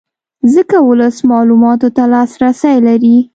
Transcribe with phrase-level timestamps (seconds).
[0.53, 3.15] ځکه ولس معلوماتو ته لاسرې لري